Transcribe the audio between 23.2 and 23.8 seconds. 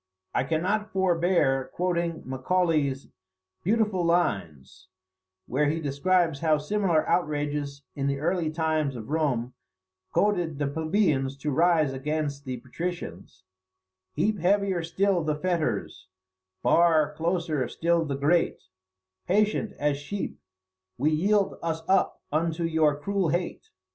hate.